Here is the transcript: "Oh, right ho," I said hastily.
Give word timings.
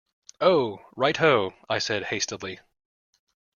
"Oh, 0.39 0.83
right 0.95 1.15
ho," 1.17 1.53
I 1.69 1.77
said 1.77 2.05
hastily. 2.05 2.59